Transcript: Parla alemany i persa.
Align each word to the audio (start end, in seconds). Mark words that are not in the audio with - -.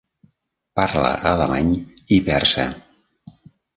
Parla 0.79 1.11
alemany 1.33 1.69
i 2.17 2.21
persa. 2.31 2.67